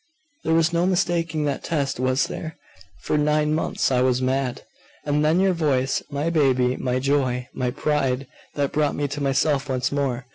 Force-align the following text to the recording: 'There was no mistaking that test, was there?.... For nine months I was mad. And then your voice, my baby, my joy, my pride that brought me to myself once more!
'There 0.43 0.55
was 0.55 0.73
no 0.73 0.87
mistaking 0.87 1.45
that 1.45 1.63
test, 1.63 1.99
was 1.99 2.25
there?.... 2.25 2.57
For 3.03 3.19
nine 3.19 3.53
months 3.53 3.91
I 3.91 4.01
was 4.01 4.19
mad. 4.19 4.63
And 5.05 5.23
then 5.23 5.39
your 5.39 5.53
voice, 5.53 6.01
my 6.09 6.31
baby, 6.31 6.75
my 6.75 6.97
joy, 6.97 7.47
my 7.53 7.69
pride 7.69 8.25
that 8.55 8.71
brought 8.71 8.95
me 8.95 9.07
to 9.07 9.21
myself 9.21 9.69
once 9.69 9.91
more! 9.91 10.25